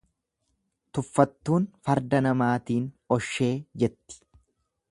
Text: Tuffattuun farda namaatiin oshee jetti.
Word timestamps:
Tuffattuun 0.97 1.67
farda 1.89 2.21
namaatiin 2.29 2.89
oshee 3.17 3.53
jetti. 3.85 4.21